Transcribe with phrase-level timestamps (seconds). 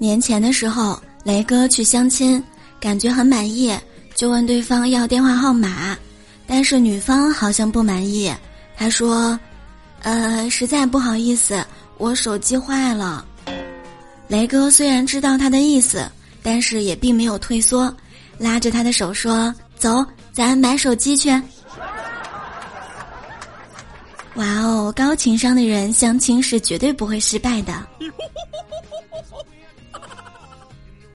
[0.00, 2.42] 年前的时候，雷哥去相亲，
[2.80, 3.70] 感觉很满意，
[4.14, 5.94] 就问对方要电话号码，
[6.46, 8.32] 但是女方好像不满意，
[8.78, 9.38] 他说
[10.00, 11.62] ：“呃，实在不好意思，
[11.98, 13.22] 我手机坏了。”
[14.26, 16.10] 雷哥虽然知道他的意思，
[16.42, 17.94] 但是也并没有退缩，
[18.38, 21.30] 拉着他的手说：“走，咱买手机去。”
[24.36, 27.72] 哇哦高情商的人相亲是绝对不会失败的。
[27.72, 27.88] 啊